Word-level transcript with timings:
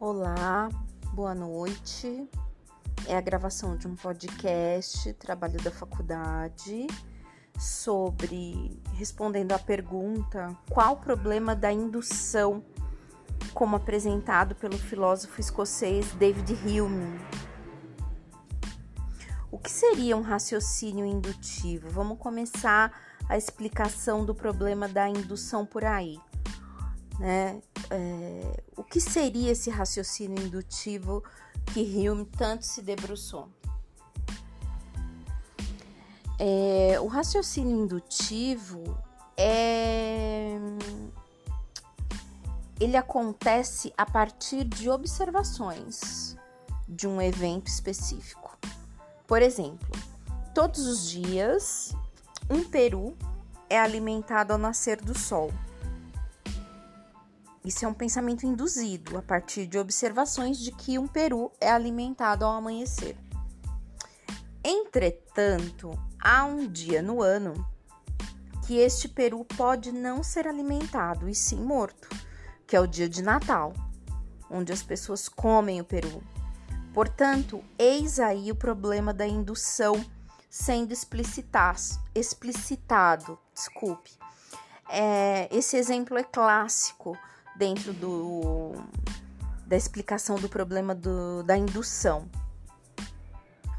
Olá, 0.00 0.68
boa 1.12 1.34
noite. 1.34 2.30
É 3.08 3.16
a 3.16 3.20
gravação 3.20 3.76
de 3.76 3.88
um 3.88 3.96
podcast, 3.96 5.12
trabalho 5.14 5.60
da 5.60 5.72
faculdade, 5.72 6.86
sobre 7.58 8.80
respondendo 8.94 9.50
à 9.50 9.58
pergunta: 9.58 10.56
qual 10.70 10.92
o 10.92 10.96
problema 10.98 11.56
da 11.56 11.72
indução, 11.72 12.62
como 13.52 13.74
apresentado 13.74 14.54
pelo 14.54 14.78
filósofo 14.78 15.40
escocês 15.40 16.12
David 16.12 16.52
Hume? 16.52 17.20
O 19.50 19.58
que 19.58 19.70
seria 19.70 20.16
um 20.16 20.22
raciocínio 20.22 21.04
indutivo? 21.04 21.90
Vamos 21.90 22.18
começar 22.18 22.92
a 23.28 23.36
explicação 23.36 24.24
do 24.24 24.32
problema 24.32 24.86
da 24.86 25.08
indução 25.08 25.66
por 25.66 25.84
aí. 25.84 26.20
Né? 27.18 27.60
É, 27.90 28.62
o 28.76 28.84
que 28.84 29.00
seria 29.00 29.50
esse 29.50 29.70
raciocínio 29.70 30.44
indutivo 30.44 31.24
que 31.72 32.08
Hume 32.08 32.24
tanto 32.24 32.64
se 32.64 32.80
debruçou? 32.80 33.48
É, 36.38 37.00
o 37.00 37.06
raciocínio 37.06 37.76
indutivo 37.76 38.96
é 39.36 40.56
ele 42.80 42.96
acontece 42.96 43.92
a 43.96 44.06
partir 44.06 44.64
de 44.64 44.88
observações 44.88 46.36
de 46.88 47.08
um 47.08 47.20
evento 47.20 47.66
específico. 47.66 48.56
Por 49.26 49.42
exemplo, 49.42 49.90
todos 50.54 50.86
os 50.86 51.08
dias 51.10 51.92
um 52.48 52.64
peru 52.64 53.16
é 53.68 53.78
alimentado 53.78 54.52
ao 54.52 54.58
nascer 54.58 55.00
do 55.00 55.16
sol. 55.16 55.50
Isso 57.68 57.84
é 57.84 57.88
um 57.88 57.92
pensamento 57.92 58.46
induzido 58.46 59.18
a 59.18 59.22
partir 59.22 59.66
de 59.66 59.78
observações 59.78 60.56
de 60.56 60.72
que 60.72 60.98
um 60.98 61.06
peru 61.06 61.52
é 61.60 61.70
alimentado 61.70 62.42
ao 62.42 62.52
amanhecer. 62.52 63.14
Entretanto, 64.64 65.90
há 66.18 66.46
um 66.46 66.66
dia 66.66 67.02
no 67.02 67.20
ano 67.20 67.52
que 68.66 68.78
este 68.78 69.06
peru 69.06 69.44
pode 69.44 69.92
não 69.92 70.22
ser 70.22 70.48
alimentado 70.48 71.28
e 71.28 71.34
sim 71.34 71.60
morto, 71.60 72.08
que 72.66 72.74
é 72.74 72.80
o 72.80 72.86
dia 72.86 73.06
de 73.06 73.20
Natal, 73.20 73.74
onde 74.50 74.72
as 74.72 74.82
pessoas 74.82 75.28
comem 75.28 75.78
o 75.78 75.84
peru. 75.84 76.22
Portanto, 76.94 77.62
eis 77.78 78.18
aí 78.18 78.50
o 78.50 78.56
problema 78.56 79.12
da 79.12 79.26
indução 79.26 80.02
sendo 80.48 80.94
explicitado. 80.94 81.78
Desculpe. 83.52 84.12
É, 84.88 85.54
esse 85.54 85.76
exemplo 85.76 86.16
é 86.16 86.24
clássico 86.24 87.14
dentro 87.58 87.92
do, 87.92 88.72
da 89.66 89.76
explicação 89.76 90.36
do 90.36 90.48
problema 90.48 90.94
do, 90.94 91.42
da 91.42 91.56
indução. 91.56 92.30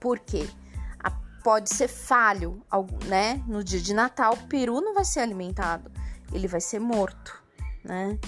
Por 0.00 0.18
quê? 0.18 0.50
A, 0.98 1.10
pode 1.42 1.72
ser 1.72 1.86
falho, 1.86 2.62
né? 3.06 3.42
No 3.46 3.62
dia 3.62 3.80
de 3.80 3.94
Natal, 3.94 4.34
o 4.34 4.46
peru 4.48 4.80
não 4.80 4.92
vai 4.92 5.04
ser 5.04 5.20
alimentado, 5.20 5.90
ele 6.32 6.48
vai 6.48 6.60
ser 6.60 6.80
morto, 6.80 7.40
né? 7.84 8.18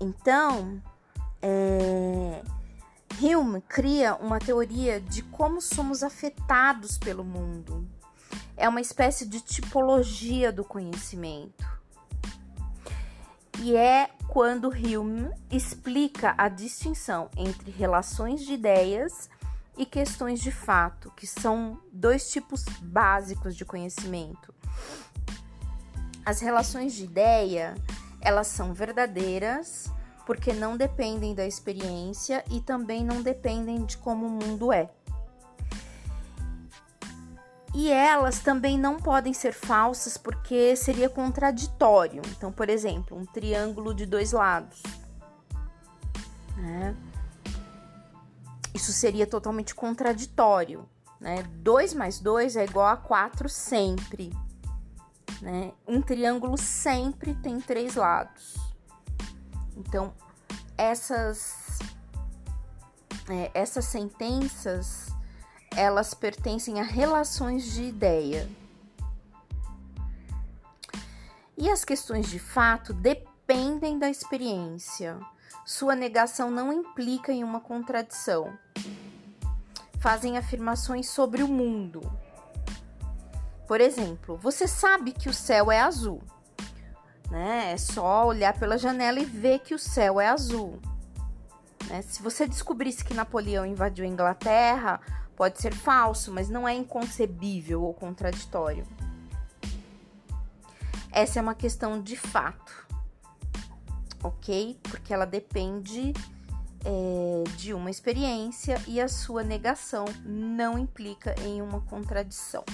Então, 0.00 0.82
é, 1.40 2.42
Hume 3.22 3.60
cria 3.62 4.16
uma 4.16 4.40
teoria 4.40 5.00
de 5.00 5.22
como 5.22 5.60
somos 5.60 6.02
afetados 6.02 6.98
pelo 6.98 7.24
mundo. 7.24 7.86
É 8.56 8.68
uma 8.68 8.80
espécie 8.80 9.26
de 9.26 9.40
tipologia 9.40 10.50
do 10.50 10.64
conhecimento 10.64 11.75
e 13.66 13.74
é 13.74 14.10
quando 14.28 14.68
Hume 14.68 15.28
explica 15.50 16.36
a 16.38 16.48
distinção 16.48 17.28
entre 17.36 17.68
relações 17.68 18.46
de 18.46 18.52
ideias 18.52 19.28
e 19.76 19.84
questões 19.84 20.40
de 20.40 20.52
fato, 20.52 21.10
que 21.16 21.26
são 21.26 21.76
dois 21.92 22.30
tipos 22.30 22.62
básicos 22.80 23.56
de 23.56 23.64
conhecimento. 23.64 24.54
As 26.24 26.40
relações 26.40 26.94
de 26.94 27.02
ideia, 27.02 27.74
elas 28.20 28.46
são 28.46 28.72
verdadeiras 28.72 29.90
porque 30.24 30.52
não 30.52 30.76
dependem 30.76 31.34
da 31.34 31.44
experiência 31.44 32.44
e 32.48 32.60
também 32.60 33.04
não 33.04 33.20
dependem 33.20 33.84
de 33.84 33.96
como 33.98 34.26
o 34.26 34.30
mundo 34.30 34.72
é. 34.72 34.88
E 37.78 37.92
elas 37.92 38.38
também 38.38 38.78
não 38.78 38.96
podem 38.96 39.34
ser 39.34 39.52
falsas 39.52 40.16
porque 40.16 40.74
seria 40.74 41.10
contraditório. 41.10 42.22
Então, 42.28 42.50
por 42.50 42.70
exemplo, 42.70 43.18
um 43.18 43.26
triângulo 43.26 43.94
de 43.94 44.06
dois 44.06 44.32
lados. 44.32 44.82
Né? 46.56 46.96
Isso 48.72 48.94
seria 48.94 49.26
totalmente 49.26 49.74
contraditório. 49.74 50.88
Né? 51.20 51.42
2 51.42 51.92
mais 51.92 52.18
2 52.18 52.56
é 52.56 52.64
igual 52.64 52.86
a 52.86 52.96
4 52.96 53.46
sempre. 53.46 54.32
Né? 55.42 55.70
Um 55.86 56.00
triângulo 56.00 56.56
sempre 56.56 57.34
tem 57.34 57.60
três 57.60 57.94
lados. 57.94 58.54
Então, 59.76 60.14
essas, 60.78 61.78
é, 63.28 63.50
essas 63.52 63.84
sentenças 63.84 65.14
elas 65.76 66.14
pertencem 66.14 66.80
a 66.80 66.82
relações 66.82 67.72
de 67.74 67.82
ideia. 67.82 68.48
E 71.56 71.70
as 71.70 71.84
questões 71.84 72.28
de 72.28 72.38
fato 72.38 72.94
dependem 72.94 73.98
da 73.98 74.08
experiência. 74.08 75.18
Sua 75.66 75.94
negação 75.94 76.50
não 76.50 76.72
implica 76.72 77.30
em 77.30 77.44
uma 77.44 77.60
contradição. 77.60 78.56
Fazem 80.00 80.38
afirmações 80.38 81.08
sobre 81.10 81.42
o 81.42 81.48
mundo. 81.48 82.00
Por 83.68 83.80
exemplo, 83.80 84.36
você 84.36 84.66
sabe 84.66 85.12
que 85.12 85.28
o 85.28 85.34
céu 85.34 85.70
é 85.70 85.80
azul. 85.80 86.22
Né? 87.30 87.72
É 87.72 87.76
só 87.76 88.26
olhar 88.26 88.58
pela 88.58 88.78
janela 88.78 89.18
e 89.18 89.24
ver 89.24 89.58
que 89.58 89.74
o 89.74 89.78
céu 89.78 90.20
é 90.20 90.28
azul. 90.28 90.80
Né? 91.88 92.02
Se 92.02 92.22
você 92.22 92.46
descobrisse 92.46 93.04
que 93.04 93.14
Napoleão 93.14 93.64
invadiu 93.64 94.04
a 94.04 94.08
Inglaterra, 94.08 95.00
Pode 95.36 95.60
ser 95.60 95.74
falso, 95.74 96.32
mas 96.32 96.48
não 96.48 96.66
é 96.66 96.74
inconcebível 96.74 97.82
ou 97.82 97.92
contraditório. 97.92 98.86
Essa 101.12 101.38
é 101.38 101.42
uma 101.42 101.54
questão 101.54 102.00
de 102.00 102.16
fato, 102.16 102.86
ok? 104.22 104.78
Porque 104.82 105.12
ela 105.12 105.26
depende 105.26 106.14
é, 106.84 107.44
de 107.56 107.74
uma 107.74 107.90
experiência 107.90 108.80
e 108.86 108.98
a 108.98 109.08
sua 109.08 109.42
negação 109.42 110.06
não 110.24 110.78
implica 110.78 111.34
em 111.42 111.60
uma 111.60 111.82
contradição. 111.82 112.64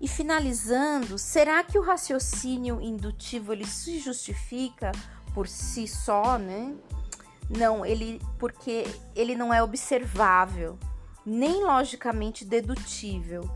E 0.00 0.06
finalizando, 0.06 1.18
será 1.18 1.62
que 1.64 1.76
o 1.76 1.82
raciocínio 1.82 2.80
indutivo 2.80 3.52
ele 3.52 3.66
se 3.66 3.98
justifica 3.98 4.92
por 5.34 5.48
si 5.48 5.88
só, 5.88 6.38
né? 6.38 6.74
Não, 7.50 7.84
ele 7.84 8.20
porque 8.38 8.84
ele 9.14 9.34
não 9.34 9.52
é 9.52 9.60
observável 9.62 10.78
nem 11.26 11.64
logicamente 11.64 12.44
dedutível. 12.44 13.50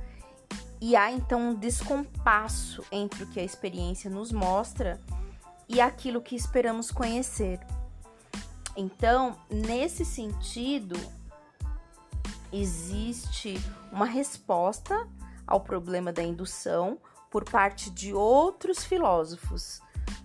E 0.81 0.97
há 0.97 1.11
então 1.11 1.41
um 1.41 1.55
descompasso 1.55 2.85
entre 2.93 3.25
o 3.25 3.27
que 3.29 3.41
a 3.41 3.45
experiência 3.45 4.11
nos 4.11 4.33
mostra 4.33 5.01
e 5.69 5.81
aquilo 5.81 6.21
que 6.21 6.37
esperamos 6.37 6.91
conhecer. 6.91 7.59
Então, 8.77 9.39
nesse 9.49 10.05
sentido, 10.05 10.99
existe 12.53 13.55
uma 13.91 14.05
resposta 14.05 15.09
ao 15.47 15.61
problema 15.61 16.13
da 16.13 16.23
indução 16.23 16.99
por 17.31 17.45
parte 17.45 17.91
de 17.91 18.13
outros 18.13 18.85
filósofos, 18.85 19.81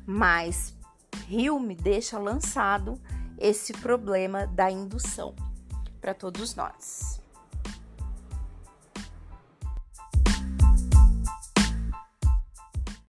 mas 0.06 0.76
Hume 1.30 1.76
deixa 1.76 2.18
lançado 2.18 3.00
esse 3.40 3.74
problema 3.74 4.46
da 4.46 4.70
indução 4.70 5.36
para 6.02 6.14
todos 6.14 6.56
nós. 6.56 7.22